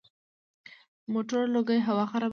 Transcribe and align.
د 1.03 1.05
موټرو 1.13 1.51
لوګی 1.55 1.79
هوا 1.87 2.05
خرابوي. 2.11 2.29